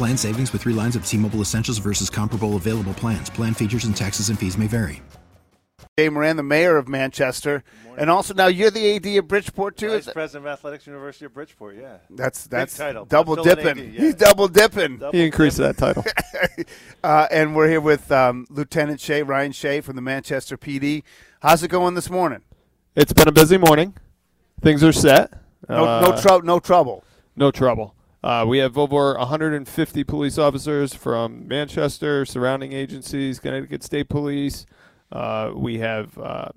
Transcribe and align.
Plan 0.00 0.16
savings 0.16 0.50
with 0.54 0.62
three 0.62 0.72
lines 0.72 0.96
of 0.96 1.04
T 1.04 1.18
Mobile 1.18 1.42
Essentials 1.42 1.76
versus 1.76 2.08
comparable 2.08 2.56
available 2.56 2.94
plans. 2.94 3.28
Plan 3.28 3.52
features 3.52 3.84
and 3.84 3.94
taxes 3.94 4.30
and 4.30 4.38
fees 4.38 4.56
may 4.56 4.66
vary. 4.66 5.02
Jay 5.98 6.08
Moran, 6.08 6.38
the 6.38 6.42
mayor 6.42 6.78
of 6.78 6.88
Manchester, 6.88 7.62
and 7.98 8.08
also 8.08 8.32
now 8.32 8.46
you're 8.46 8.70
the 8.70 8.96
AD 8.96 9.04
of 9.18 9.28
Bridgeport 9.28 9.76
too. 9.76 9.90
Vice 9.90 10.10
President 10.10 10.46
of 10.46 10.52
Athletics, 10.54 10.86
University 10.86 11.26
of 11.26 11.34
Bridgeport. 11.34 11.76
Yeah, 11.76 11.98
that's 12.08 12.46
that's 12.46 12.78
title. 12.78 13.04
double 13.04 13.34
Still 13.36 13.58
an 13.58 13.58
dipping. 13.58 13.88
AD, 13.88 13.92
yeah. 13.92 14.00
He's 14.00 14.14
double 14.14 14.48
dipping. 14.48 14.96
Double 14.96 15.12
He 15.12 15.22
increased 15.22 15.58
dipping. 15.58 15.74
that 15.74 15.94
title. 15.94 16.64
uh, 17.04 17.26
and 17.30 17.54
we're 17.54 17.68
here 17.68 17.82
with 17.82 18.10
um, 18.10 18.46
Lieutenant 18.48 19.00
Shea 19.02 19.22
Ryan 19.22 19.52
Shea 19.52 19.82
from 19.82 19.96
the 19.96 20.02
Manchester 20.02 20.56
PD. 20.56 21.02
How's 21.42 21.62
it 21.62 21.68
going 21.68 21.92
this 21.92 22.08
morning? 22.08 22.40
It's 22.96 23.12
been 23.12 23.28
a 23.28 23.32
busy 23.32 23.58
morning. 23.58 23.94
Things 24.62 24.82
are 24.82 24.92
set. 24.92 25.30
No, 25.68 25.84
Uh, 25.84 26.00
no, 26.00 26.22
trou- 26.22 26.40
no 26.42 26.58
trouble. 26.58 27.04
No 27.36 27.50
trouble. 27.50 27.94
Uh, 28.22 28.44
we 28.46 28.58
have 28.58 28.76
over 28.76 29.14
150 29.16 30.04
police 30.04 30.36
officers 30.38 30.94
from 30.94 31.48
Manchester, 31.48 32.26
surrounding 32.26 32.72
agencies, 32.72 33.40
Connecticut 33.40 33.82
State 33.82 34.08
Police. 34.08 34.66
Uh, 35.10 35.52
we 35.54 35.78
have 35.78 36.16
uh, 36.18 36.48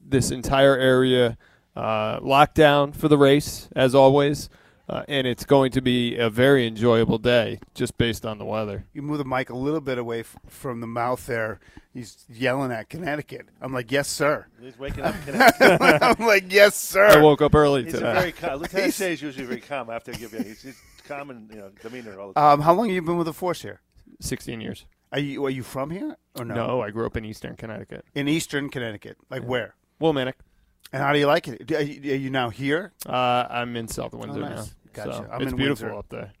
this 0.00 0.30
entire 0.30 0.76
area 0.76 1.38
uh, 1.74 2.18
locked 2.22 2.54
down 2.54 2.92
for 2.92 3.08
the 3.08 3.16
race, 3.18 3.68
as 3.74 3.94
always, 3.94 4.48
uh, 4.88 5.02
and 5.08 5.26
it's 5.26 5.44
going 5.44 5.72
to 5.72 5.80
be 5.80 6.16
a 6.16 6.28
very 6.30 6.66
enjoyable 6.66 7.18
day 7.18 7.58
just 7.74 7.96
based 7.98 8.24
on 8.26 8.38
the 8.38 8.44
weather. 8.44 8.84
You 8.92 9.02
move 9.02 9.18
the 9.18 9.24
mic 9.24 9.48
a 9.50 9.56
little 9.56 9.80
bit 9.80 9.98
away 9.98 10.20
f- 10.20 10.36
from 10.48 10.80
the 10.80 10.86
mouth 10.86 11.24
there. 11.26 11.60
He's 11.94 12.24
yelling 12.30 12.70
at 12.72 12.90
Connecticut. 12.90 13.48
I'm 13.60 13.72
like, 13.72 13.90
yes, 13.90 14.06
sir. 14.06 14.46
He's 14.60 14.78
waking 14.78 15.02
up. 15.04 15.14
Connecticut. 15.24 15.78
I'm 15.80 16.26
like, 16.26 16.52
yes, 16.52 16.74
sir. 16.76 17.06
I 17.06 17.16
woke 17.22 17.40
up 17.40 17.54
early 17.54 17.84
He's 17.84 17.94
today. 17.94 18.12
very 18.12 18.32
calm. 18.32 18.60
Lieutenant 18.60 18.92
Shea 18.94 19.14
is 19.14 19.22
usually 19.22 19.46
very 19.46 19.60
calm 19.62 19.88
after 19.90 20.12
I 20.12 20.14
give 20.16 20.32
you. 20.34 20.40
He's, 20.40 20.62
he's 20.62 20.80
calm 21.08 21.30
and 21.30 21.50
you 21.50 21.56
know 21.58 21.70
demeanor 21.82 22.18
all 22.20 22.28
the 22.28 22.34
time. 22.34 22.44
Um, 22.54 22.60
how 22.60 22.74
long 22.74 22.86
have 22.86 22.94
you 22.94 23.02
been 23.02 23.16
with 23.16 23.26
the 23.26 23.32
force 23.32 23.62
here? 23.62 23.80
16 24.20 24.60
years. 24.60 24.86
Are 25.12 25.18
you 25.18 25.44
are 25.46 25.50
you 25.50 25.62
from 25.62 25.90
here 25.90 26.16
or 26.38 26.44
no? 26.44 26.54
No, 26.54 26.80
I 26.82 26.90
grew 26.90 27.06
up 27.06 27.16
in 27.16 27.24
Eastern 27.24 27.56
Connecticut. 27.56 28.04
In 28.14 28.28
Eastern 28.28 28.68
Connecticut. 28.70 29.16
Like 29.30 29.42
where? 29.42 29.74
Willimantic. 30.00 30.34
And 30.92 31.02
how 31.02 31.12
do 31.12 31.18
you 31.18 31.26
like 31.26 31.48
it? 31.48 31.70
Are 31.72 31.80
you, 31.82 32.12
are 32.12 32.16
you 32.16 32.30
now 32.30 32.48
here? 32.50 32.92
Uh, 33.06 33.46
I'm 33.50 33.76
in 33.76 33.88
South 33.88 34.12
Windsor 34.14 34.42
Oh, 34.42 34.48
nice. 34.48 34.56
now. 34.58 34.64
Gotcha. 34.92 35.12
So 35.12 35.26
I'm 35.32 35.42
it's 35.42 35.52
in 35.52 35.56
beautiful 35.58 35.86
Windsor. 35.88 35.98
up 35.98 36.08
there. 36.08 36.32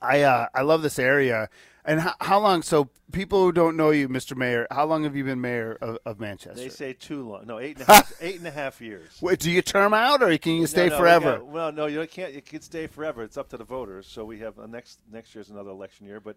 I 0.00 0.22
uh, 0.22 0.46
I 0.54 0.62
love 0.62 0.82
this 0.82 0.98
area. 0.98 1.48
And 1.84 2.00
how, 2.00 2.14
how 2.20 2.40
long? 2.40 2.62
So 2.62 2.88
people 3.12 3.42
who 3.42 3.52
don't 3.52 3.76
know 3.76 3.90
you, 3.90 4.08
Mr. 4.08 4.34
Mayor, 4.36 4.66
how 4.70 4.86
long 4.86 5.04
have 5.04 5.14
you 5.14 5.22
been 5.24 5.40
mayor 5.40 5.76
of, 5.82 5.98
of 6.06 6.18
Manchester? 6.18 6.58
They 6.58 6.70
say 6.70 6.94
too 6.94 7.28
long. 7.28 7.46
No, 7.46 7.58
eight 7.58 7.78
and 7.78 7.86
a 7.88 7.92
half. 7.92 8.12
eight 8.22 8.38
and 8.38 8.46
a 8.46 8.50
half 8.50 8.80
years. 8.80 9.18
Wait, 9.20 9.38
do 9.38 9.50
you 9.50 9.60
term 9.60 9.92
out 9.92 10.22
or 10.22 10.36
can 10.38 10.52
you 10.54 10.66
stay 10.66 10.88
No, 10.88 10.90
no, 10.90 10.94
we 10.96 11.00
forever? 11.00 11.32
got- 11.38 11.46
well, 11.46 11.72
no, 11.72 11.86
you 11.86 12.06
can't. 12.06 12.32
You 12.32 12.40
can 12.42 12.62
stay 12.62 12.86
forever. 12.86 13.22
It's 13.22 13.36
up 13.36 13.50
to 13.50 13.56
the 13.58 13.64
voters. 13.64 14.06
So 14.06 14.24
we 14.24 14.38
have 14.40 14.58
uh, 14.58 14.66
next 14.66 14.98
next 15.12 15.34
year's 15.34 15.50
another 15.50 15.70
election 15.70 16.06
year, 16.06 16.20
but 16.20 16.36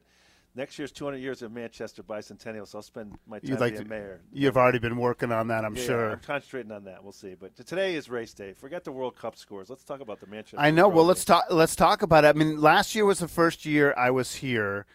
next 0.53 0.77
year's 0.77 0.91
200 0.91 1.17
years 1.19 1.41
of 1.41 1.53
Manchester 1.53 2.03
bicentennial. 2.03 2.67
So 2.67 2.79
I'll 2.79 2.81
spend 2.81 3.17
my 3.25 3.39
time 3.39 3.49
You'd 3.51 3.59
like 3.61 3.73
being 3.75 3.83
to- 3.85 3.89
mayor. 3.89 4.19
You've 4.33 4.57
already 4.57 4.79
been 4.79 4.97
working 4.97 5.31
on 5.31 5.47
that, 5.47 5.63
I'm 5.63 5.77
Yeah, 5.77 5.83
sure. 5.83 6.09
I'm 6.11 6.19
concentrating 6.19 6.73
on 6.73 6.83
that. 6.83 7.01
We'll 7.03 7.13
see. 7.13 7.35
But 7.39 7.55
today 7.65 7.95
is 7.95 8.09
race 8.09 8.33
day. 8.33 8.51
Forget 8.51 8.83
the 8.83 8.91
World 8.91 9.15
Cup 9.15 9.37
scores. 9.37 9.69
Let's 9.69 9.85
talk 9.85 10.01
about 10.01 10.19
the 10.19 10.27
Manchester. 10.27 10.59
I 10.59 10.71
know. 10.71 10.89
Well, 10.89 11.05
let's 11.05 11.23
talk. 11.23 11.45
Let's 11.49 11.75
talk 11.77 12.01
about 12.01 12.25
it. 12.25 12.27
I 12.27 12.33
mean, 12.33 12.59
last 12.59 12.95
year 12.95 13.05
was 13.05 13.19
the 13.19 13.29
first 13.29 13.65
year 13.65 13.93
I 13.95 14.11
was 14.11 14.35
here, 14.35 14.85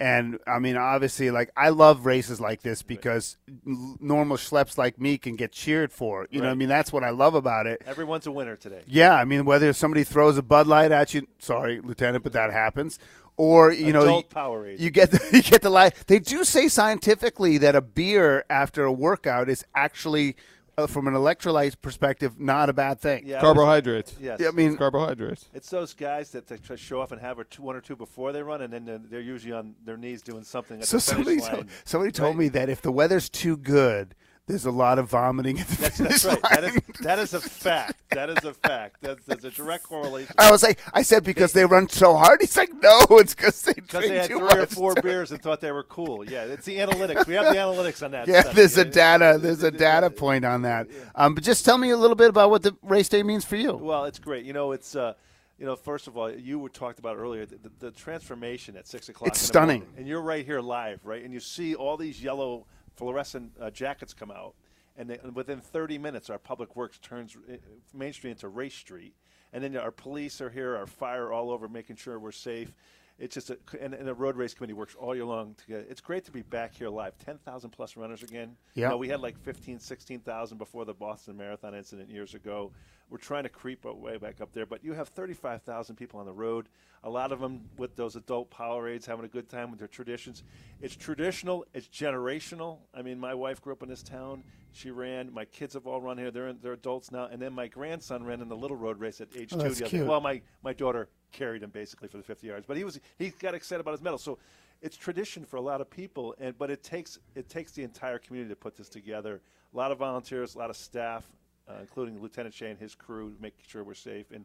and 0.00 0.38
I 0.46 0.60
mean, 0.60 0.76
obviously, 0.76 1.30
like 1.30 1.50
I 1.56 1.70
love 1.70 2.06
races 2.06 2.40
like 2.40 2.62
this 2.62 2.82
because 2.82 3.36
normal 3.66 4.36
schleps 4.36 4.78
like 4.78 5.00
me 5.00 5.18
can 5.18 5.34
get 5.34 5.50
cheered 5.50 5.92
for. 5.92 6.28
You 6.30 6.40
know, 6.40 6.46
what 6.46 6.52
I 6.52 6.54
mean, 6.54 6.68
that's 6.68 6.92
what 6.92 7.02
I 7.02 7.10
love 7.10 7.34
about 7.34 7.66
it. 7.66 7.82
Everyone's 7.84 8.26
a 8.26 8.32
winner 8.32 8.54
today. 8.54 8.82
Yeah, 8.86 9.14
I 9.14 9.24
mean, 9.24 9.44
whether 9.44 9.72
somebody 9.72 10.04
throws 10.04 10.38
a 10.38 10.42
Bud 10.42 10.68
Light 10.68 10.92
at 10.92 11.14
you, 11.14 11.26
sorry, 11.38 11.80
Lieutenant, 11.80 12.22
but 12.22 12.32
that 12.34 12.52
happens. 12.52 12.98
Or 13.36 13.72
you 13.72 13.92
know, 13.92 14.02
Adult 14.02 14.26
you, 14.30 14.36
Powerade. 14.36 14.80
you 14.80 14.90
get 14.90 15.10
the, 15.10 15.20
you 15.32 15.42
get 15.42 15.62
the 15.62 15.70
light. 15.70 15.94
They 16.06 16.18
do 16.20 16.44
say 16.44 16.68
scientifically 16.68 17.58
that 17.58 17.74
a 17.74 17.80
beer 17.80 18.44
after 18.50 18.84
a 18.84 18.92
workout 18.92 19.48
is 19.48 19.64
actually, 19.74 20.36
Uh, 20.78 20.86
from 20.86 21.08
an 21.08 21.14
electrolyte 21.14 21.74
perspective, 21.82 22.38
not 22.38 22.68
a 22.68 22.72
bad 22.72 23.00
thing. 23.00 23.24
Yeah, 23.26 23.34
I 23.34 23.36
was- 23.38 23.42
Carbohydrates. 23.42 24.14
Yes. 24.20 24.40
I 24.40 24.52
mean, 24.52 24.68
It's 24.68 24.78
carbohydrates. 24.78 25.48
It's 25.52 25.68
those 25.70 25.92
guys 25.92 26.30
that 26.30 26.46
they 26.46 26.56
show 26.76 27.00
off 27.00 27.10
and 27.10 27.20
have 27.20 27.40
a 27.40 27.44
two, 27.44 27.62
one 27.62 27.74
or 27.74 27.80
two 27.80 27.96
before 27.96 28.30
they 28.32 28.44
run, 28.44 28.62
and 28.62 28.72
then 28.72 28.84
they're, 28.84 28.98
they're 28.98 29.20
usually 29.20 29.52
on 29.52 29.74
their 29.84 29.96
knees 29.96 30.22
doing 30.22 30.44
something 30.44 30.78
at 30.78 30.86
So 30.86 30.98
the 30.98 31.00
somebody 31.00 31.40
line. 31.40 31.50
told, 31.50 31.66
somebody 31.84 32.12
told 32.12 32.36
Right? 32.36 32.44
me 32.44 32.48
that 32.50 32.68
if 32.68 32.80
the 32.80 32.92
weather's 32.92 33.28
too 33.28 33.56
good, 33.56 34.14
there's 34.48 34.64
a 34.64 34.70
lot 34.70 34.98
of 34.98 35.10
vomiting 35.10 35.60
at 35.60 35.68
the 35.68 35.76
That's, 35.76 35.98
that's 35.98 36.24
right. 36.24 36.42
That 36.42 36.64
is, 36.64 36.80
that 37.00 37.18
is 37.18 37.34
a 37.34 37.40
fact. 37.40 37.94
That 38.10 38.30
is 38.30 38.44
a 38.44 38.54
fact. 38.54 38.96
That's, 39.02 39.24
there's 39.26 39.44
a 39.44 39.50
direct 39.50 39.84
correlation. 39.84 40.34
I 40.38 40.50
was 40.50 40.62
like, 40.62 40.80
I 40.92 41.02
said 41.02 41.22
because 41.22 41.52
they 41.52 41.64
run 41.64 41.88
so 41.88 42.16
hard. 42.16 42.40
He's 42.40 42.56
like, 42.56 42.72
no, 42.82 43.04
it's 43.10 43.34
because 43.34 43.60
they 43.62 43.74
Because 43.74 44.08
they 44.08 44.16
had 44.16 44.26
three 44.26 44.40
or 44.40 44.66
four 44.66 44.94
beers 44.94 45.30
and 45.30 45.40
thought 45.40 45.60
they 45.60 45.70
were 45.70 45.84
cool. 45.84 46.28
Yeah, 46.28 46.44
it's 46.44 46.64
the 46.64 46.78
analytics. 46.78 47.26
We 47.26 47.34
have 47.34 47.46
the 47.46 47.60
analytics 47.60 48.02
on 48.02 48.10
that. 48.12 48.26
Yeah, 48.26 48.42
there's 48.42 48.76
a 48.78 48.84
data. 48.84 49.38
There's 49.40 49.62
a 49.62 49.70
data 49.70 50.10
point 50.18 50.44
on 50.44 50.62
that. 50.62 50.88
Um, 51.14 51.34
but 51.34 51.44
just 51.44 51.64
tell 51.64 51.78
me 51.78 51.90
a 51.90 51.96
little 51.96 52.16
bit 52.16 52.30
about 52.30 52.50
what 52.50 52.62
the 52.62 52.74
race 52.82 53.08
day 53.08 53.22
means 53.22 53.44
for 53.44 53.56
you. 53.56 53.76
Well, 53.76 54.06
it's 54.06 54.18
great. 54.18 54.46
You 54.46 54.54
know, 54.54 54.72
it's 54.72 54.96
uh, 54.96 55.12
you 55.58 55.66
know, 55.66 55.76
first 55.76 56.06
of 56.06 56.16
all, 56.16 56.30
you 56.30 56.58
were 56.58 56.68
talked 56.68 56.98
about 56.98 57.16
earlier 57.16 57.44
the, 57.44 57.56
the, 57.56 57.70
the 57.80 57.90
transformation 57.90 58.76
at 58.76 58.86
six 58.86 59.08
o'clock. 59.08 59.28
It's 59.28 59.40
stunning. 59.40 59.80
morning. 59.80 59.98
and 59.98 60.08
you're 60.08 60.22
right 60.22 60.44
here 60.44 60.60
live, 60.60 61.00
right? 61.04 61.22
And 61.22 61.34
you 61.34 61.40
see 61.40 61.74
all 61.74 61.96
these 61.96 62.22
yellow 62.22 62.66
fluorescent 62.98 63.52
uh, 63.60 63.70
jackets 63.70 64.12
come 64.12 64.32
out, 64.32 64.54
and, 64.96 65.08
they, 65.08 65.18
and 65.22 65.34
within 65.34 65.60
30 65.60 65.98
minutes, 65.98 66.28
our 66.28 66.38
public 66.38 66.74
works 66.74 66.98
turns 66.98 67.36
uh, 67.36 67.54
Main 67.94 68.12
Street 68.12 68.32
into 68.32 68.48
Race 68.48 68.74
Street, 68.74 69.14
and 69.52 69.62
then 69.62 69.76
our 69.76 69.92
police 69.92 70.40
are 70.40 70.50
here, 70.50 70.76
our 70.76 70.86
fire 70.86 71.32
all 71.32 71.52
over, 71.52 71.68
making 71.68 71.94
sure 71.94 72.18
we're 72.18 72.32
safe. 72.32 72.72
It's 73.18 73.34
just 73.34 73.50
a 73.50 73.58
and, 73.80 73.94
and 73.94 74.06
the 74.06 74.14
road 74.14 74.36
race 74.36 74.54
committee 74.54 74.74
works 74.74 74.94
all 74.94 75.14
year 75.14 75.24
long 75.24 75.54
together. 75.56 75.84
It's 75.88 76.00
great 76.00 76.24
to 76.26 76.30
be 76.30 76.42
back 76.42 76.72
here 76.74 76.88
live. 76.88 77.18
Ten 77.18 77.38
thousand 77.38 77.70
plus 77.70 77.96
runners 77.96 78.22
again. 78.22 78.56
You 78.74 78.82
Yeah. 78.82 78.88
know, 78.90 78.96
we 78.96 79.08
had 79.08 79.20
like 79.20 79.36
15, 79.42 79.80
16,000 79.80 80.56
before 80.56 80.84
the 80.84 80.94
Boston 80.94 81.36
Marathon 81.36 81.74
incident 81.74 82.10
years 82.10 82.34
ago. 82.34 82.70
We're 83.10 83.18
trying 83.18 83.44
to 83.44 83.48
creep 83.48 83.86
our 83.86 83.94
way 83.94 84.18
back 84.18 84.40
up 84.42 84.52
there, 84.52 84.66
but 84.66 84.84
you 84.84 84.92
have 84.92 85.08
35,000 85.08 85.96
people 85.96 86.20
on 86.20 86.26
the 86.26 86.32
road. 86.32 86.68
A 87.04 87.08
lot 87.10 87.32
of 87.32 87.40
them 87.40 87.62
with 87.78 87.96
those 87.96 88.16
adult 88.16 88.50
Powerades 88.50 89.06
having 89.06 89.24
a 89.24 89.28
good 89.28 89.48
time 89.48 89.70
with 89.70 89.78
their 89.78 89.88
traditions. 89.88 90.44
It's 90.82 90.94
traditional. 90.94 91.64
It's 91.72 91.88
generational. 91.88 92.80
I 92.94 93.00
mean, 93.02 93.18
my 93.18 93.32
wife 93.34 93.62
grew 93.62 93.72
up 93.72 93.82
in 93.82 93.88
this 93.88 94.02
town. 94.02 94.44
She 94.72 94.90
ran. 94.90 95.32
My 95.32 95.46
kids 95.46 95.74
have 95.74 95.86
all 95.86 96.00
run 96.00 96.18
here. 96.18 96.30
They're 96.30 96.52
they're 96.52 96.74
adults 96.74 97.10
now. 97.10 97.24
And 97.24 97.40
then 97.42 97.52
my 97.54 97.66
grandson 97.66 98.22
ran 98.24 98.40
in 98.42 98.48
the 98.48 98.56
little 98.56 98.76
road 98.76 99.00
race 99.00 99.20
at 99.20 99.28
age 99.34 99.52
Oh, 99.54 99.56
two. 99.62 99.70
that's 99.70 99.90
cute. 99.90 100.06
Well, 100.06 100.20
my 100.20 100.42
my 100.62 100.72
daughter 100.74 101.08
carried 101.32 101.62
him 101.62 101.70
basically 101.70 102.08
for 102.08 102.16
the 102.16 102.22
50 102.22 102.46
yards, 102.46 102.66
but 102.66 102.76
he 102.76 102.84
was 102.84 102.98
he 103.18 103.30
got 103.30 103.54
excited 103.54 103.80
about 103.80 103.92
his 103.92 104.02
medal. 104.02 104.18
So 104.18 104.38
it's 104.80 104.96
tradition 104.96 105.44
for 105.44 105.56
a 105.56 105.60
lot 105.60 105.80
of 105.80 105.90
people, 105.90 106.34
and 106.38 106.56
but 106.56 106.70
it 106.70 106.82
takes 106.82 107.18
it 107.34 107.48
takes 107.48 107.72
the 107.72 107.82
entire 107.82 108.18
community 108.18 108.50
to 108.50 108.56
put 108.56 108.76
this 108.76 108.88
together. 108.88 109.40
A 109.72 109.76
lot 109.76 109.92
of 109.92 109.98
volunteers, 109.98 110.54
a 110.54 110.58
lot 110.58 110.70
of 110.70 110.76
staff, 110.76 111.24
uh, 111.68 111.74
including 111.80 112.20
Lieutenant 112.20 112.54
Shea 112.54 112.70
and 112.70 112.78
his 112.78 112.94
crew, 112.94 113.34
making 113.40 113.64
sure 113.66 113.84
we're 113.84 113.94
safe. 113.94 114.30
And 114.30 114.44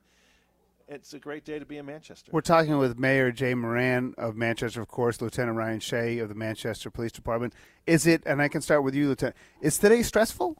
it's 0.87 1.13
a 1.13 1.19
great 1.19 1.45
day 1.45 1.59
to 1.59 1.65
be 1.65 1.77
in 1.77 1.85
Manchester. 1.85 2.31
We're 2.33 2.41
talking 2.41 2.77
with 2.77 2.99
Mayor 2.99 3.31
Jay 3.31 3.53
Moran 3.53 4.13
of 4.17 4.35
Manchester, 4.35 4.81
of 4.81 4.89
course, 4.89 5.21
Lieutenant 5.21 5.57
Ryan 5.57 5.79
Shea 5.79 6.19
of 6.19 6.29
the 6.29 6.35
Manchester 6.35 6.91
Police 6.91 7.11
Department. 7.11 7.53
Is 7.87 8.05
it, 8.05 8.23
and 8.25 8.41
I 8.41 8.47
can 8.47 8.61
start 8.61 8.83
with 8.83 8.93
you, 8.93 9.07
Lieutenant, 9.07 9.37
is 9.61 9.77
today 9.77 10.03
stressful? 10.03 10.57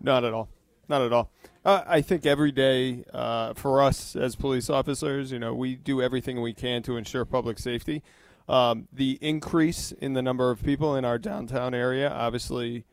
Not 0.00 0.24
at 0.24 0.32
all. 0.32 0.48
Not 0.88 1.02
at 1.02 1.12
all. 1.12 1.30
Uh, 1.64 1.82
I 1.86 2.00
think 2.00 2.24
every 2.26 2.52
day 2.52 3.04
uh, 3.12 3.54
for 3.54 3.82
us 3.82 4.14
as 4.14 4.36
police 4.36 4.70
officers, 4.70 5.32
you 5.32 5.38
know, 5.38 5.54
we 5.54 5.74
do 5.74 6.00
everything 6.00 6.40
we 6.40 6.54
can 6.54 6.82
to 6.84 6.96
ensure 6.96 7.24
public 7.24 7.58
safety. 7.58 8.02
Um, 8.48 8.86
the 8.92 9.18
increase 9.20 9.90
in 9.92 10.12
the 10.12 10.22
number 10.22 10.50
of 10.50 10.62
people 10.62 10.94
in 10.94 11.04
our 11.04 11.18
downtown 11.18 11.74
area, 11.74 12.08
obviously, 12.08 12.84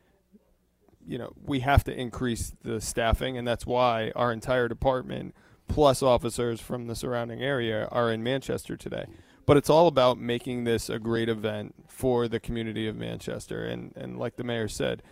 you 1.06 1.18
know, 1.18 1.32
we 1.44 1.60
have 1.60 1.84
to 1.84 1.92
increase 1.96 2.54
the 2.62 2.80
staffing, 2.80 3.38
and 3.38 3.46
that's 3.46 3.64
why 3.64 4.10
our 4.16 4.32
entire 4.32 4.68
department, 4.68 5.34
plus 5.68 6.02
officers 6.02 6.60
from 6.60 6.86
the 6.86 6.96
surrounding 6.96 7.42
area, 7.42 7.86
are 7.92 8.10
in 8.10 8.22
Manchester 8.22 8.76
today. 8.76 9.06
But 9.46 9.56
it's 9.56 9.70
all 9.70 9.86
about 9.86 10.18
making 10.18 10.64
this 10.64 10.88
a 10.88 10.98
great 10.98 11.28
event 11.28 11.74
for 11.86 12.26
the 12.26 12.40
community 12.40 12.88
of 12.88 12.96
Manchester, 12.96 13.64
and 13.64 13.92
and 13.94 14.18
like 14.18 14.36
the 14.36 14.44
mayor 14.44 14.68
said, 14.68 15.02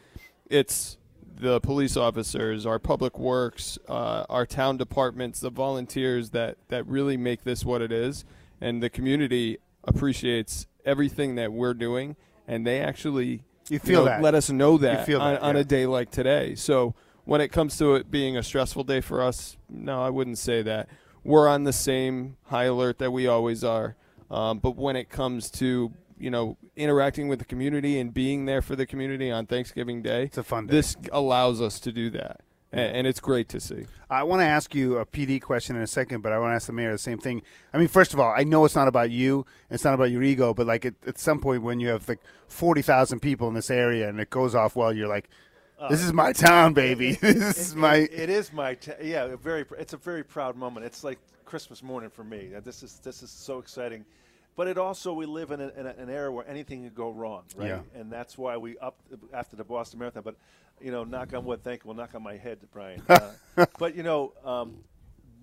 it's 0.47 0.97
the 1.39 1.61
police 1.61 1.97
officers, 1.97 2.67
our 2.67 2.79
public 2.79 3.19
works, 3.19 3.79
uh, 3.89 4.25
our 4.29 4.47
town 4.47 4.77
departments, 4.77 5.41
the 5.41 5.51
volunteers 5.51 6.31
that 6.31 6.57
that 6.69 6.87
really 6.87 7.17
make 7.17 7.45
this 7.45 7.65
what 7.65 7.83
it 7.83 7.93
is, 7.93 8.25
and 8.61 8.83
the 8.83 8.91
community 8.91 9.59
appreciates 9.85 10.67
everything 10.85 11.35
that 11.37 11.53
we're 11.53 11.75
doing, 11.75 12.17
and 12.47 12.67
they 12.67 12.81
actually 12.81 13.43
You 13.69 13.79
feel 13.79 14.01
know, 14.01 14.05
that. 14.07 14.23
let 14.23 14.35
us 14.35 14.51
know 14.51 14.79
that, 14.79 15.07
feel 15.07 15.21
on, 15.21 15.35
that, 15.35 15.43
on 15.43 15.55
yeah. 15.55 15.61
a 15.61 15.65
day 15.65 15.87
like 15.87 16.11
today. 16.11 16.55
So 16.55 16.95
when 17.25 17.41
it 17.41 17.49
comes 17.49 17.77
to 17.79 17.95
it 17.95 18.11
being 18.11 18.37
a 18.37 18.43
stressful 18.43 18.85
day 18.85 19.01
for 19.01 19.23
us, 19.23 19.57
no, 19.69 20.03
I 20.03 20.11
wouldn't 20.11 20.39
say 20.39 20.63
that. 20.63 20.89
We're 21.25 21.49
on 21.49 21.65
the 21.65 21.73
same 21.73 22.37
high 22.45 22.65
alert 22.65 22.99
that 22.99 23.13
we 23.13 23.27
always 23.29 23.63
are. 23.63 23.97
Um, 24.31 24.59
but 24.59 24.77
when 24.77 24.97
it 24.97 25.09
comes 25.11 25.51
to 25.53 25.93
you 26.23 26.31
know 26.31 26.57
interacting 26.77 27.29
with 27.29 27.39
the 27.41 27.45
community 27.45 27.99
and 27.99 28.15
being 28.15 28.47
there 28.47 28.63
for 28.63 28.77
the 28.77 28.87
community 28.87 29.31
on 29.31 29.47
Thanksgiving 29.47 30.03
Day, 30.03 30.25
It's 30.25 30.39
a 30.39 30.43
fun 30.43 30.67
day. 30.67 30.73
this 30.77 30.97
allows 31.13 31.61
us 31.61 31.81
to 31.81 31.91
do 31.93 32.11
that, 32.11 32.41
and, 32.71 32.97
and 32.97 33.07
it's 33.07 33.21
great 33.21 33.49
to 33.51 33.61
see. 33.61 33.87
I 34.09 34.23
want 34.23 34.41
to 34.41 34.47
ask 34.47 34.75
you 34.75 34.99
a 34.99 35.05
PD 35.07 35.41
question 35.43 35.75
in 35.77 35.83
a 35.83 35.87
second, 35.87 36.21
but 36.23 36.33
I 36.33 36.39
want 36.39 36.53
to 36.53 36.55
ask 36.57 36.67
the 36.69 36.73
mayor 36.73 36.93
the 36.93 36.99
same 36.99 37.19
thing. 37.19 37.43
I 37.75 37.79
mean, 37.79 37.89
first 37.89 38.15
of 38.15 38.21
all, 38.21 38.33
I 38.37 38.45
know 38.45 38.65
it's 38.65 38.75
not 38.77 38.87
about 38.89 39.11
you, 39.11 39.45
it's 39.71 39.85
not 39.85 39.95
about 39.95 40.11
your 40.13 40.23
ego, 40.23 40.55
but 40.55 40.67
like 40.67 40.85
at, 40.87 40.95
at 41.07 41.19
some 41.19 41.41
point 41.41 41.63
when 41.63 41.81
you 41.81 41.89
have 41.89 42.09
like 42.09 42.21
forty 42.49 42.83
thousand 42.83 43.21
people 43.21 43.49
in 43.49 43.55
this 43.55 43.71
area 43.71 44.09
and 44.09 44.21
it 44.21 44.31
goes 44.31 44.55
off 44.55 44.77
well, 44.77 44.93
you're 44.95 45.09
like, 45.09 45.29
"This 45.91 46.03
is 46.05 46.13
my 46.13 46.33
town, 46.33 46.73
baby. 46.73 47.13
this 47.21 47.59
is 47.59 47.73
It- 47.73 47.77
my." 47.79 47.97
it- 47.97 48.13
it 48.13 48.31
is 48.31 48.53
my 48.53 48.75
t- 48.75 48.93
yeah 49.03 49.25
a 49.25 49.37
very 49.37 49.65
it's 49.79 49.93
a 49.93 49.99
very 49.99 50.23
proud 50.23 50.57
moment 50.57 50.87
it's 50.87 51.03
like 51.03 51.19
christmas 51.45 51.83
morning 51.83 52.09
for 52.09 52.25
me 52.25 52.51
Uh, 52.57 52.61
this 52.61 52.83
is 52.83 53.01
this 53.03 53.23
is 53.23 53.31
so 53.31 53.59
exciting 53.59 54.05
but 54.57 54.69
it 54.69 54.77
also 54.79 55.13
we 55.13 55.27
live 55.27 55.51
in, 55.51 55.61
a, 55.61 55.69
in 55.69 55.87
a, 55.87 55.91
an 55.91 56.11
era 56.11 56.31
where 56.33 56.47
anything 56.49 56.83
could 56.85 56.95
go 56.95 57.11
wrong 57.11 57.43
right 57.57 57.69
Yeah. 57.69 57.81
and 58.01 58.13
that's 58.13 58.37
why 58.37 58.57
we 58.57 58.79
up 58.79 58.97
after 59.33 59.57
the 59.57 59.65
boston 59.65 59.99
marathon 59.99 60.23
but 60.23 60.37
you 60.81 60.91
know 60.91 61.05
knock 61.05 61.33
on 61.35 61.45
wood 61.45 61.63
thank 61.63 61.85
you 61.85 61.89
will 61.89 61.95
knock 61.95 62.15
on 62.15 62.23
my 62.23 62.37
head 62.37 62.59
brian 62.73 63.03
uh, 63.09 63.31
but 63.79 63.95
you 63.95 64.03
know 64.03 64.33
um, 64.45 64.79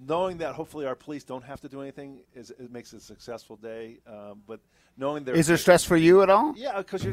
knowing 0.07 0.37
that 0.37 0.55
hopefully 0.55 0.85
our 0.85 0.95
police 0.95 1.23
don't 1.23 1.43
have 1.43 1.59
to 1.61 1.67
do 1.69 1.81
anything 1.81 2.19
is 2.35 2.51
it 2.51 2.71
makes 2.71 2.93
it 2.93 2.97
a 2.97 3.01
successful 3.01 3.55
day 3.57 3.99
um, 4.07 4.41
but 4.47 4.59
knowing 4.97 5.23
there 5.23 5.35
Is 5.35 5.47
there 5.47 5.57
stress 5.57 5.83
for 5.85 5.95
you 5.95 6.21
at 6.23 6.29
all? 6.29 6.53
yeah, 6.57 6.77
because 6.77 7.05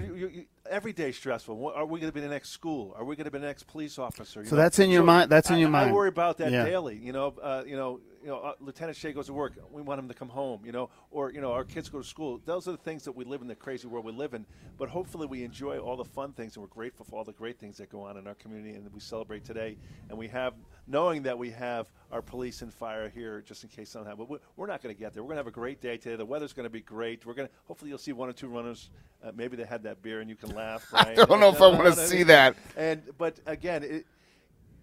every 0.68 0.92
day 0.92 1.12
stressful. 1.12 1.56
What, 1.56 1.76
are 1.76 1.86
we 1.86 2.00
going 2.00 2.10
to 2.10 2.14
be 2.14 2.20
the 2.20 2.26
next 2.28 2.48
school? 2.50 2.92
Are 2.98 3.04
we 3.04 3.14
going 3.14 3.26
to 3.26 3.30
be 3.30 3.38
the 3.38 3.46
next 3.46 3.68
police 3.68 3.96
officer? 3.96 4.40
You 4.40 4.46
So 4.48 4.56
that's 4.56 4.80
in 4.80 4.90
your 4.90 5.04
mind- 5.04 5.30
that's 5.30 5.50
in 5.50 5.56
I- 5.56 5.58
your 5.60 5.68
I 5.68 5.70
mind. 5.84 5.94
worry 5.94 6.08
about 6.08 6.38
that 6.38 6.50
Yeah. 6.50 6.64
daily. 6.64 6.96
You 6.96 7.12
know, 7.12 7.34
uh, 7.40 7.62
you 7.64 7.76
know, 7.76 8.00
you 8.26 8.32
know. 8.32 8.38
Uh, 8.38 8.52
Lieutenant 8.60 8.96
Shea 8.96 9.12
goes 9.12 9.26
to 9.26 9.32
work. 9.32 9.52
We 9.70 9.80
want 9.80 10.00
him 10.00 10.08
to 10.08 10.14
come 10.14 10.28
home. 10.28 10.62
You 10.66 10.72
know, 10.72 10.90
or 11.12 11.32
you 11.32 11.40
know, 11.40 11.52
our 11.52 11.64
kids 11.64 11.88
go 11.88 11.98
to 11.98 12.04
school. 12.04 12.40
Those 12.44 12.66
are 12.66 12.72
the 12.72 12.76
things 12.76 13.04
that 13.04 13.12
we 13.12 13.24
live 13.24 13.40
in 13.40 13.46
the 13.46 13.54
crazy 13.54 13.86
world 13.86 14.04
we 14.04 14.12
live 14.12 14.34
in. 14.34 14.44
But 14.76 14.88
hopefully, 14.88 15.26
we 15.26 15.44
enjoy 15.44 15.78
all 15.78 15.96
the 15.96 16.04
fun 16.04 16.32
things, 16.32 16.56
and 16.56 16.62
we're 16.62 16.68
grateful 16.68 17.06
for 17.08 17.16
all 17.16 17.24
the 17.24 17.32
great 17.32 17.58
things 17.58 17.78
that 17.78 17.88
go 17.88 18.02
on 18.02 18.16
in 18.16 18.26
our 18.26 18.34
community, 18.34 18.74
and 18.74 18.84
that 18.84 18.92
we 18.92 19.00
celebrate 19.00 19.44
today. 19.44 19.76
And 20.10 20.18
we 20.18 20.26
have 20.28 20.54
knowing 20.88 21.22
that 21.22 21.38
we 21.38 21.50
have 21.50 21.90
our 22.10 22.20
police 22.22 22.62
and 22.62 22.74
fire 22.74 23.08
here 23.08 23.42
just 23.42 23.62
in 23.62 23.70
case 23.70 23.90
something 23.90 24.08
happens. 24.08 24.28
But 24.28 24.32
we- 24.32 24.38
we're 24.56 24.66
not 24.66 24.82
going 24.82 24.94
to 24.94 24.98
get 24.98 25.14
there. 25.14 25.22
We're 25.22 25.28
going 25.28 25.36
to 25.36 25.40
have 25.40 25.46
a 25.46 25.50
great 25.50 25.80
day 25.80 25.96
today. 25.96 26.16
The 26.16 26.24
weather's 26.24 26.52
going 26.52 26.64
to 26.64 26.70
be 26.70 26.80
great. 26.80 27.24
We're 27.24 27.34
going 27.34 27.48
to 27.48 27.54
hopefully 27.66 27.90
you'll 27.90 27.98
see 27.98 28.12
one 28.12 28.28
or 28.28 28.32
two 28.32 28.48
runners. 28.48 28.90
Uh, 29.24 29.32
maybe 29.34 29.56
they 29.56 29.64
had 29.64 29.82
that 29.82 30.02
beer 30.02 30.20
and 30.20 30.28
you 30.28 30.36
can 30.36 30.54
laugh. 30.54 30.86
I 30.92 31.14
don't 31.14 31.40
know 31.40 31.48
if 31.48 31.60
I 31.60 31.68
wanna 31.68 31.92
see 31.96 32.22
that. 32.24 32.54
And 32.76 33.02
but 33.18 33.40
again, 33.46 33.82
it, 33.82 34.06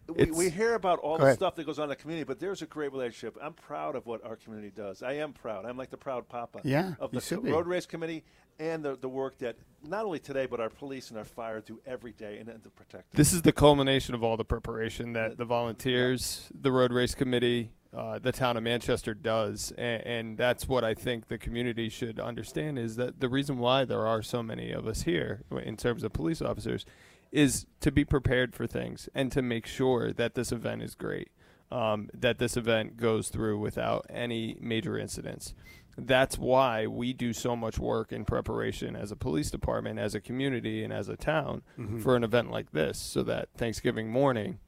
we, 0.08 0.32
we 0.32 0.50
hear 0.50 0.76
about 0.76 1.00
all 1.00 1.18
the 1.18 1.26
ahead. 1.26 1.36
stuff 1.36 1.56
that 1.56 1.66
goes 1.66 1.80
on 1.80 1.84
in 1.84 1.90
the 1.90 1.96
community, 1.96 2.26
but 2.26 2.40
there's 2.40 2.62
a 2.62 2.66
great 2.66 2.92
relationship. 2.92 3.38
I'm 3.42 3.54
proud 3.54 3.96
of 3.96 4.06
what 4.06 4.24
our 4.26 4.36
community 4.36 4.72
does. 4.76 5.04
I 5.04 5.14
am 5.14 5.34
proud. 5.34 5.66
I'm 5.66 5.78
like 5.78 5.90
the 5.90 5.98
proud 5.98 6.28
papa. 6.28 6.62
Yeah, 6.64 6.94
of 7.00 7.12
the 7.12 7.22
should 7.22 7.44
be. 7.44 7.52
road 7.52 7.68
race 7.68 7.86
committee 7.86 8.24
and 8.60 8.84
the, 8.84 8.96
the 8.98 9.10
work 9.10 9.38
that 9.40 9.56
not 9.84 10.06
only 10.06 10.20
today 10.20 10.46
but 10.46 10.60
our 10.60 10.70
police 10.70 11.10
and 11.10 11.18
our 11.18 11.26
fire 11.26 11.60
do 11.62 11.80
every 11.86 12.12
day 12.12 12.38
and, 12.38 12.50
and 12.50 12.64
to 12.64 12.70
protect. 12.70 13.14
us. 13.14 13.18
This 13.18 13.34
is 13.34 13.42
the 13.42 13.52
culmination 13.52 14.14
of 14.14 14.24
all 14.24 14.38
the 14.38 14.46
preparation 14.46 15.14
that 15.14 15.38
the 15.38 15.46
volunteers, 15.46 16.50
the 16.54 16.72
road 16.72 16.94
race 16.94 17.16
committee, 17.16 17.72
uh, 17.96 18.20
the 18.20 18.32
town 18.32 18.58
of 18.58 18.64
Manchester 18.64 19.14
does, 19.14 19.72
and, 19.78 20.06
and 20.06 20.38
that's 20.38 20.68
what 20.68 20.84
I 20.84 20.94
think 20.94 21.28
the 21.28 21.38
community 21.38 21.90
should 21.90 22.20
understand 22.20 22.80
is 22.80 22.96
that 22.96 23.20
the 23.20 23.30
reason 23.30 23.60
why 23.60 23.86
there 23.86 24.06
are 24.06 24.22
so 24.22 24.42
many 24.42 24.72
of 24.72 24.88
us 24.88 25.04
here 25.04 25.44
in 25.64 25.78
terms 25.78 26.04
of 26.04 26.12
police 26.14 26.42
officers 26.42 26.86
is 27.34 27.66
to 27.80 27.92
be 27.92 28.06
prepared 28.06 28.56
for 28.56 28.68
things 28.68 29.10
and 29.16 29.32
to 29.32 29.42
make 29.42 29.66
sure 29.66 30.14
that 30.14 30.36
this 30.36 30.52
event 30.52 30.84
is 30.84 30.94
great, 30.94 31.32
um, 31.72 32.10
that 32.14 32.38
this 32.38 32.56
event 32.56 32.96
goes 32.96 33.30
through 33.30 33.58
without 33.58 34.06
any 34.08 34.56
major 34.62 34.98
incidents. 34.98 35.56
That's 35.98 36.38
why 36.38 36.86
we 36.86 37.12
do 37.12 37.34
so 37.34 37.56
much 37.56 37.80
work 37.80 38.12
in 38.12 38.24
preparation 38.24 38.96
as 38.96 39.12
a 39.12 39.16
police 39.16 39.50
department, 39.50 40.00
as 40.00 40.14
a 40.14 40.22
community, 40.22 40.84
and 40.84 40.94
as 40.94 41.10
a 41.10 41.18
town 41.18 41.64
for 42.02 42.16
an 42.16 42.24
event 42.24 42.52
like 42.52 42.72
this, 42.72 43.00
so 43.00 43.24
that 43.24 43.50
Thanksgiving 43.58 44.10
morning, 44.10 44.60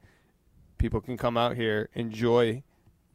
people 0.78 1.00
can 1.00 1.16
come 1.16 1.36
out 1.36 1.56
here, 1.56 1.88
enjoy 1.94 2.62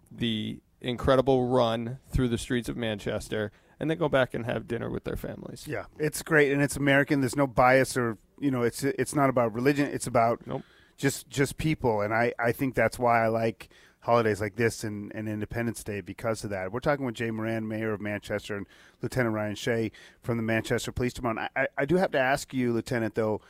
the 0.09 0.61
incredible 0.79 1.47
run 1.47 1.99
through 2.09 2.29
the 2.29 2.37
streets 2.37 2.67
of 2.69 2.75
Manchester, 2.77 3.51
and 3.79 3.89
then 3.89 3.97
go 3.97 4.09
back 4.09 4.33
and 4.33 4.45
have 4.45 4.67
dinner 4.67 4.89
with 4.89 5.03
their 5.03 5.15
families. 5.15 5.65
Yeah, 5.67 5.85
it's 5.97 6.21
great 6.21 6.51
and 6.51 6.61
it's 6.61 6.75
American. 6.75 7.21
There's 7.21 7.35
no 7.35 7.47
bias 7.47 7.97
or 7.97 8.17
you 8.41 8.51
know, 8.51 8.63
it's 8.63 8.83
it's 8.83 9.15
not 9.15 9.29
about 9.29 9.53
religion. 9.53 9.89
It's 9.91 10.07
about 10.07 10.45
Nope. 10.45 10.63
just 10.97 11.29
just 11.29 11.57
people, 11.57 12.01
and 12.01 12.13
I 12.13 12.33
I 12.39 12.51
think 12.51 12.75
that's 12.75 12.99
why 12.99 13.23
I 13.23 13.27
like 13.27 13.69
holidays 14.01 14.41
like 14.41 14.55
this 14.55 14.83
and, 14.83 15.11
and 15.13 15.29
Independence 15.29 15.83
Day 15.83 16.01
because 16.01 16.43
of 16.43 16.49
that. 16.49 16.71
We're 16.71 16.79
talking 16.79 17.05
with 17.05 17.13
Jay 17.15 17.29
Moran, 17.29 17.67
Mayor 17.67 17.93
of 17.93 18.01
Manchester, 18.01 18.57
and 18.57 18.65
Lieutenant 19.01 19.35
Ryan 19.35 19.53
Shea 19.55 19.91
from 20.23 20.37
the 20.37 20.43
Manchester 20.43 20.91
Police 20.91 21.13
Department. 21.13 21.51
I, 21.55 21.61
I, 21.61 21.67
I 21.79 21.85
do 21.85 21.97
have 21.97 22.11
to 22.11 22.19
ask 22.19 22.53
you, 22.53 22.73
Lieutenant, 22.73 23.15
though. 23.15 23.41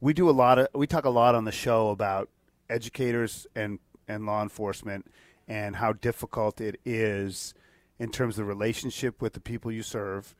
We 0.00 0.12
do 0.12 0.28
a 0.28 0.32
lot 0.32 0.58
of 0.58 0.68
we 0.74 0.86
talk 0.86 1.06
a 1.06 1.10
lot 1.10 1.34
on 1.34 1.44
the 1.44 1.52
show 1.52 1.88
about 1.88 2.28
educators 2.68 3.46
and 3.56 3.78
and 4.06 4.26
law 4.26 4.42
enforcement 4.42 5.06
and 5.48 5.76
how 5.76 5.92
difficult 5.94 6.60
it 6.60 6.78
is 6.84 7.54
in 7.98 8.10
terms 8.10 8.34
of 8.34 8.44
the 8.44 8.44
relationship 8.44 9.22
with 9.22 9.32
the 9.32 9.40
people 9.40 9.72
you 9.72 9.82
serve 9.82 10.34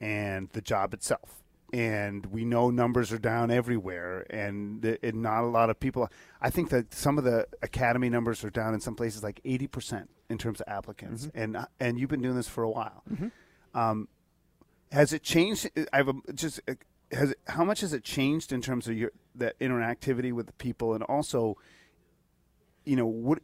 and 0.00 0.48
the 0.52 0.60
job 0.60 0.94
itself. 0.94 1.41
And 1.74 2.26
we 2.26 2.44
know 2.44 2.68
numbers 2.68 3.12
are 3.12 3.18
down 3.18 3.50
everywhere, 3.50 4.26
and, 4.28 4.84
and 5.02 5.22
not 5.22 5.42
a 5.42 5.46
lot 5.46 5.70
of 5.70 5.80
people. 5.80 6.06
I 6.38 6.50
think 6.50 6.68
that 6.68 6.92
some 6.92 7.16
of 7.16 7.24
the 7.24 7.46
academy 7.62 8.10
numbers 8.10 8.44
are 8.44 8.50
down 8.50 8.74
in 8.74 8.80
some 8.80 8.94
places 8.94 9.22
like 9.22 9.40
eighty 9.42 9.66
percent 9.66 10.10
in 10.28 10.36
terms 10.36 10.60
of 10.60 10.68
applicants. 10.68 11.30
And 11.34 11.56
and 11.80 11.98
you've 11.98 12.10
been 12.10 12.20
doing 12.20 12.36
this 12.36 12.46
for 12.46 12.62
a 12.62 12.70
while. 12.70 13.02
Um, 13.72 14.08
has 14.90 15.14
it 15.14 15.22
changed? 15.22 15.70
I 15.94 15.96
have 15.96 16.10
just 16.34 16.60
uh, 16.68 16.74
has 17.10 17.34
how 17.46 17.64
much 17.64 17.80
has 17.80 17.94
it 17.94 18.04
changed 18.04 18.52
in 18.52 18.60
terms 18.60 18.86
of 18.86 18.94
your 18.94 19.12
that 19.36 19.58
interactivity 19.58 20.30
with 20.30 20.48
the 20.48 20.52
people, 20.52 20.92
and 20.92 21.02
also, 21.04 21.56
you 22.84 22.96
know, 22.96 23.06
would 23.06 23.40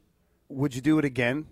would 0.51 0.75
you 0.75 0.83
do 0.83 0.99
it 0.99 1.07
again? 1.07 1.47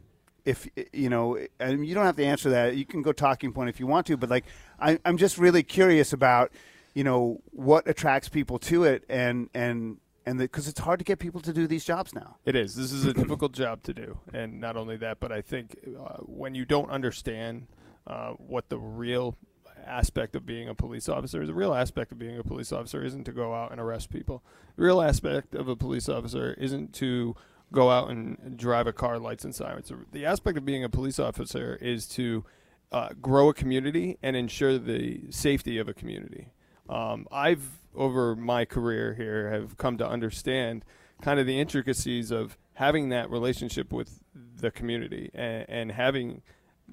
If 0.46 0.68
you 0.92 1.10
know, 1.10 1.38
and 1.58 1.84
you 1.84 1.94
don't 1.94 2.06
have 2.06 2.16
to 2.16 2.24
answer 2.24 2.48
that. 2.50 2.76
You 2.76 2.86
can 2.86 3.02
go 3.02 3.12
talking 3.12 3.52
point 3.52 3.68
if 3.68 3.80
you 3.80 3.86
want 3.86 4.06
to, 4.06 4.16
but 4.16 4.30
like, 4.30 4.44
I, 4.78 4.98
I'm 5.04 5.16
just 5.16 5.38
really 5.38 5.64
curious 5.64 6.12
about, 6.12 6.52
you 6.94 7.02
know, 7.02 7.40
what 7.50 7.88
attracts 7.88 8.28
people 8.28 8.58
to 8.60 8.84
it, 8.84 9.04
and 9.08 9.50
and 9.52 9.98
and 10.24 10.38
because 10.38 10.68
it's 10.68 10.78
hard 10.78 11.00
to 11.00 11.04
get 11.04 11.18
people 11.18 11.40
to 11.40 11.52
do 11.52 11.66
these 11.66 11.84
jobs 11.84 12.14
now. 12.14 12.36
It 12.44 12.54
is. 12.54 12.76
This 12.76 12.92
is 12.92 13.04
a 13.04 13.12
difficult 13.12 13.52
job 13.52 13.82
to 13.82 13.92
do, 13.92 14.20
and 14.32 14.60
not 14.60 14.76
only 14.76 14.96
that, 14.98 15.18
but 15.18 15.32
I 15.32 15.42
think 15.42 15.76
uh, 15.84 16.18
when 16.18 16.54
you 16.54 16.64
don't 16.64 16.90
understand 16.90 17.66
uh, 18.06 18.30
what 18.34 18.68
the 18.68 18.78
real 18.78 19.36
aspect 19.84 20.36
of 20.36 20.46
being 20.46 20.68
a 20.68 20.74
police 20.74 21.08
officer 21.08 21.42
is, 21.42 21.48
the 21.48 21.54
real 21.54 21.74
aspect 21.74 22.12
of 22.12 22.18
being 22.18 22.38
a 22.38 22.44
police 22.44 22.72
officer 22.72 23.04
isn't 23.04 23.24
to 23.24 23.32
go 23.32 23.52
out 23.52 23.72
and 23.72 23.80
arrest 23.80 24.10
people. 24.10 24.44
The 24.76 24.84
real 24.84 25.02
aspect 25.02 25.54
of 25.56 25.68
a 25.68 25.76
police 25.76 26.08
officer 26.08 26.54
isn't 26.58 26.92
to 26.94 27.34
go 27.72 27.90
out 27.90 28.10
and 28.10 28.56
drive 28.56 28.86
a 28.86 28.92
car 28.92 29.18
lights 29.18 29.44
and 29.44 29.54
sirens. 29.54 29.90
The 30.12 30.24
aspect 30.24 30.56
of 30.58 30.64
being 30.64 30.84
a 30.84 30.88
police 30.88 31.18
officer 31.18 31.78
is 31.80 32.06
to 32.08 32.44
uh, 32.92 33.10
grow 33.20 33.48
a 33.48 33.54
community 33.54 34.18
and 34.22 34.36
ensure 34.36 34.78
the 34.78 35.22
safety 35.30 35.78
of 35.78 35.88
a 35.88 35.94
community. 35.94 36.52
Um, 36.88 37.26
I've 37.32 37.80
over 37.94 38.36
my 38.36 38.64
career 38.64 39.14
here 39.14 39.50
have 39.50 39.76
come 39.76 39.98
to 39.98 40.06
understand 40.06 40.84
kind 41.22 41.40
of 41.40 41.46
the 41.46 41.58
intricacies 41.58 42.30
of 42.30 42.58
having 42.74 43.08
that 43.08 43.30
relationship 43.30 43.92
with 43.92 44.20
the 44.34 44.70
community 44.70 45.30
and, 45.34 45.64
and 45.68 45.92
having 45.92 46.42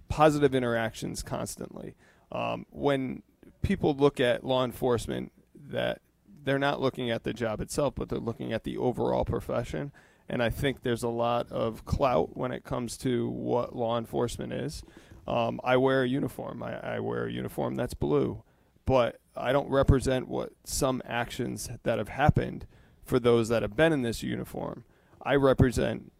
positive 0.08 0.56
interactions 0.56 1.22
constantly. 1.22 1.96
Um, 2.32 2.66
when 2.72 3.22
people 3.62 3.94
look 3.94 4.20
at 4.20 4.44
law 4.44 4.64
enforcement, 4.64 5.32
that 5.56 6.02
they're 6.44 6.60
not 6.60 6.82
looking 6.82 7.10
at 7.10 7.24
the 7.24 7.34
job 7.34 7.62
itself, 7.62 7.94
but 7.96 8.10
they're 8.10 8.20
looking 8.20 8.52
at 8.54 8.64
the 8.64 8.78
overall 8.78 9.26
profession. 9.26 9.92
And 10.30 10.42
I 10.42 10.50
think 10.50 10.82
there's 10.84 11.04
a 11.04 11.10
lot 11.10 11.52
of 11.52 11.86
clout 11.86 12.36
when 12.36 12.52
it 12.52 12.64
comes 12.64 12.98
to 13.00 13.30
what 13.30 13.76
law 13.76 13.98
enforcement 13.98 14.54
is. 14.54 14.84
Um, 15.28 15.60
I 15.64 15.78
wear 15.78 16.04
a 16.04 16.08
uniform. 16.08 16.64
I, 16.64 16.96
I 16.96 17.00
wear 17.00 17.26
a 17.26 17.32
uniform 17.32 17.76
that's 17.76 17.94
blue, 17.94 18.44
but 18.86 19.20
I 19.36 19.52
don't 19.52 19.70
represent 19.70 20.28
what 20.28 20.52
some 20.64 21.02
actions 21.06 21.70
that 21.84 21.98
have 21.98 22.10
happened 22.10 22.66
for 23.04 23.20
those 23.20 23.50
that 23.50 23.62
have 23.62 23.76
been 23.76 23.94
in 23.94 24.02
this 24.02 24.24
uniform. 24.24 24.84
I 25.22 25.36
represent 25.36 26.12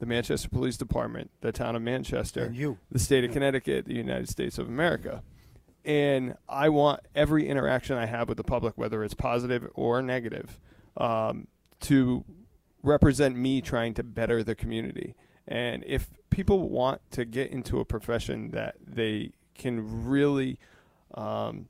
the 0.00 0.06
Manchester 0.06 0.48
Police 0.48 0.76
Department, 0.76 1.30
the 1.40 1.52
town 1.52 1.76
of 1.76 1.82
Manchester, 1.82 2.50
the 2.90 2.98
state 2.98 3.24
of 3.24 3.32
Connecticut, 3.32 3.86
the 3.86 3.94
United 3.94 4.28
States 4.28 4.58
of 4.58 4.68
America. 4.68 5.22
And 5.84 6.36
I 6.48 6.68
want 6.70 7.00
every 7.14 7.48
interaction 7.48 7.96
I 7.96 8.06
have 8.06 8.28
with 8.28 8.36
the 8.36 8.44
public, 8.44 8.76
whether 8.76 9.04
it's 9.04 9.14
positive 9.14 9.68
or 9.74 10.02
negative, 10.02 10.58
um, 10.96 11.46
to 11.82 12.24
represent 12.84 13.36
me 13.36 13.60
trying 13.60 13.94
to 13.94 14.02
better 14.04 14.44
the 14.44 14.54
community. 14.54 15.16
And 15.48 15.82
if 15.86 16.10
people 16.30 16.68
want 16.68 17.00
to 17.12 17.24
get 17.24 17.50
into 17.50 17.80
a 17.80 17.84
profession 17.84 18.50
that 18.50 18.76
they 18.86 19.32
can 19.54 20.06
really 20.06 20.58
um, 21.14 21.68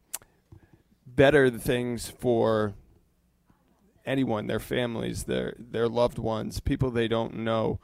better 1.06 1.48
the 1.48 1.58
things 1.58 2.10
for 2.10 2.74
anyone, 4.04 4.46
their 4.46 4.60
families, 4.60 5.24
their 5.24 5.54
their 5.58 5.88
loved 5.88 6.18
ones, 6.18 6.60
people 6.60 6.90
they 6.90 7.08
don't 7.08 7.34
know. 7.36 7.80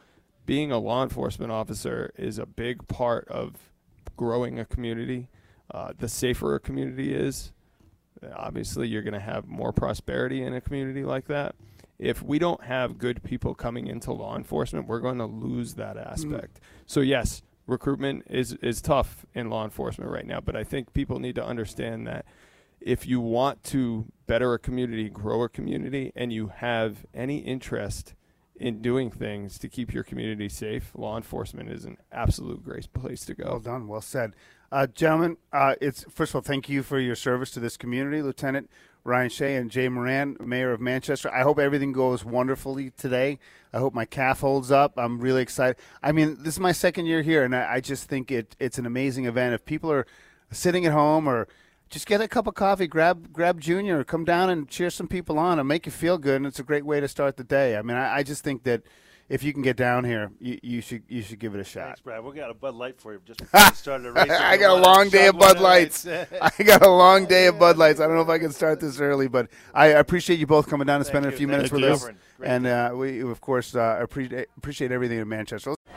Being 0.46 0.72
a 0.72 0.78
law 0.78 1.02
enforcement 1.02 1.52
officer 1.52 2.12
is 2.16 2.38
a 2.38 2.46
big 2.46 2.88
part 2.88 3.28
of 3.28 3.54
growing 4.16 4.58
a 4.58 4.64
community. 4.64 5.28
Uh, 5.70 5.92
the 5.96 6.08
safer 6.08 6.56
a 6.56 6.60
community 6.60 7.14
is, 7.14 7.52
obviously 8.34 8.88
you're 8.88 9.02
going 9.02 9.14
to 9.14 9.20
have 9.20 9.46
more 9.46 9.72
prosperity 9.72 10.42
in 10.42 10.52
a 10.52 10.60
community 10.60 11.04
like 11.04 11.26
that. 11.28 11.54
If 12.00 12.22
we 12.22 12.38
don't 12.38 12.64
have 12.64 12.96
good 12.96 13.22
people 13.22 13.54
coming 13.54 13.86
into 13.86 14.12
law 14.12 14.36
enforcement, 14.36 14.88
we're 14.88 15.00
going 15.00 15.18
to 15.18 15.26
lose 15.26 15.74
that 15.74 15.96
mm. 15.96 16.10
aspect. 16.10 16.60
So 16.86 17.00
yes, 17.00 17.42
recruitment 17.66 18.24
is 18.28 18.54
is 18.54 18.80
tough 18.80 19.26
in 19.34 19.50
law 19.50 19.64
enforcement 19.64 20.10
right 20.10 20.26
now, 20.26 20.40
but 20.40 20.56
I 20.56 20.64
think 20.64 20.92
people 20.92 21.18
need 21.18 21.34
to 21.36 21.44
understand 21.44 22.06
that 22.06 22.24
if 22.80 23.06
you 23.06 23.20
want 23.20 23.62
to 23.64 24.06
better 24.26 24.54
a 24.54 24.58
community, 24.58 25.10
grow 25.10 25.42
a 25.42 25.48
community, 25.48 26.12
and 26.16 26.32
you 26.32 26.48
have 26.48 27.04
any 27.12 27.38
interest 27.38 28.14
in 28.56 28.80
doing 28.82 29.10
things 29.10 29.58
to 29.58 29.68
keep 29.68 29.92
your 29.92 30.02
community 30.02 30.48
safe, 30.48 30.92
law 30.94 31.16
enforcement 31.16 31.70
is 31.70 31.84
an 31.84 31.96
absolute 32.12 32.62
great 32.62 32.92
place 32.92 33.24
to 33.24 33.34
go. 33.34 33.44
Well 33.44 33.60
done. 33.60 33.88
Well 33.88 34.00
said. 34.00 34.34
Uh, 34.72 34.86
gentlemen, 34.86 35.36
uh, 35.52 35.74
it's 35.80 36.04
first 36.08 36.30
of 36.30 36.36
all, 36.36 36.42
thank 36.42 36.68
you 36.68 36.84
for 36.84 37.00
your 37.00 37.16
service 37.16 37.50
to 37.50 37.58
this 37.58 37.76
community, 37.76 38.22
Lieutenant 38.22 38.70
Ryan 39.02 39.28
Shea 39.28 39.56
and 39.56 39.68
Jay 39.68 39.88
Moran, 39.88 40.36
Mayor 40.38 40.70
of 40.72 40.80
Manchester. 40.80 41.28
I 41.32 41.42
hope 41.42 41.58
everything 41.58 41.90
goes 41.90 42.24
wonderfully 42.24 42.90
today. 42.90 43.40
I 43.72 43.78
hope 43.78 43.94
my 43.94 44.04
calf 44.04 44.40
holds 44.40 44.70
up. 44.70 44.92
I'm 44.96 45.18
really 45.18 45.42
excited. 45.42 45.76
I 46.04 46.12
mean, 46.12 46.36
this 46.44 46.54
is 46.54 46.60
my 46.60 46.70
second 46.70 47.06
year 47.06 47.22
here, 47.22 47.42
and 47.42 47.56
I, 47.56 47.74
I 47.74 47.80
just 47.80 48.04
think 48.04 48.30
it 48.30 48.54
it's 48.60 48.78
an 48.78 48.86
amazing 48.86 49.24
event. 49.24 49.54
If 49.54 49.64
people 49.64 49.90
are 49.90 50.06
sitting 50.52 50.86
at 50.86 50.92
home 50.92 51.28
or 51.28 51.48
just 51.88 52.06
get 52.06 52.20
a 52.20 52.28
cup 52.28 52.46
of 52.46 52.54
coffee, 52.54 52.86
grab 52.86 53.32
grab 53.32 53.60
Junior, 53.60 54.04
come 54.04 54.24
down 54.24 54.50
and 54.50 54.68
cheer 54.68 54.90
some 54.90 55.08
people 55.08 55.36
on 55.36 55.58
and 55.58 55.66
make 55.66 55.84
you 55.84 55.90
feel 55.90 56.16
good, 56.16 56.36
and 56.36 56.46
it's 56.46 56.60
a 56.60 56.64
great 56.64 56.86
way 56.86 57.00
to 57.00 57.08
start 57.08 57.36
the 57.36 57.42
day. 57.42 57.76
I 57.76 57.82
mean, 57.82 57.96
I, 57.96 58.18
I 58.18 58.22
just 58.22 58.44
think 58.44 58.62
that 58.62 58.82
if 59.30 59.44
you 59.44 59.52
can 59.52 59.62
get 59.62 59.76
down 59.76 60.04
here, 60.04 60.32
you, 60.40 60.58
you 60.60 60.80
should 60.82 61.04
you 61.08 61.22
should 61.22 61.38
give 61.38 61.54
it 61.54 61.60
a 61.60 61.64
shot. 61.64 61.86
Thanks, 61.86 62.00
Brad. 62.00 62.24
We 62.24 62.34
got 62.34 62.50
a 62.50 62.54
Bud 62.54 62.74
Light 62.74 63.00
for 63.00 63.12
you 63.12 63.20
just 63.24 63.38
before 63.40 63.72
started. 63.72 64.16
I 64.16 64.56
got 64.56 64.76
a 64.76 64.82
long 64.82 65.08
day 65.08 65.28
of 65.28 65.38
Bud 65.38 65.60
Lights. 65.60 66.04
Lights. 66.04 66.32
I 66.58 66.62
got 66.64 66.82
a 66.82 66.90
long 66.90 67.26
day 67.26 67.46
of 67.46 67.58
Bud 67.58 67.78
Lights. 67.78 68.00
I 68.00 68.06
don't 68.06 68.16
know 68.16 68.22
if 68.22 68.28
I 68.28 68.40
can 68.40 68.50
start 68.50 68.80
this 68.80 68.98
early, 68.98 69.28
but 69.28 69.48
I 69.72 69.86
appreciate 69.86 70.40
you 70.40 70.48
both 70.48 70.68
coming 70.68 70.86
down 70.86 70.96
and 70.96 71.06
Thank 71.06 71.12
spending 71.12 71.30
you. 71.30 71.36
a 71.36 71.38
few 71.38 71.46
Thank 71.46 71.72
minutes 71.72 71.72
you. 71.72 71.80
with 71.80 72.02
us. 72.02 72.10
Great 72.38 72.50
And 72.50 72.66
uh, 72.66 72.90
we, 72.94 73.20
of 73.22 73.40
course, 73.40 73.76
uh, 73.76 73.98
appreciate 74.00 74.48
appreciate 74.56 74.90
everything 74.90 75.20
in 75.20 75.28
Manchester. 75.28 75.74